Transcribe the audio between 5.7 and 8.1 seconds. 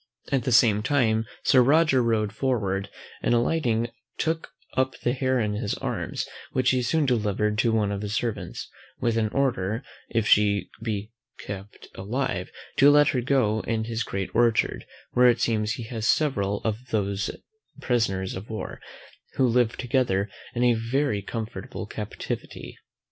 arms; which he soon delivered up to one of